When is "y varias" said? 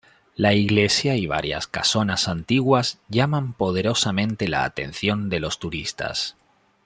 1.15-1.67